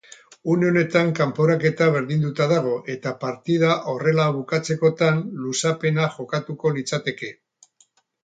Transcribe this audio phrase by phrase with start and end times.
[0.51, 7.31] Une honetan kanporaketa berdinduta dago eta partida horrela bukatzekotan luzapena jokatuko litzateke.